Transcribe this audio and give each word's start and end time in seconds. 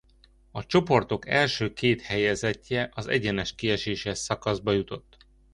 A 0.51 0.65
csoportok 0.65 1.27
első 1.27 1.73
két 1.73 2.01
helyezettje 2.01 2.89
az 2.93 3.07
egyenes 3.07 3.55
kieséses 3.55 4.17
szakaszba 4.17 4.71
jutott. 4.71 5.17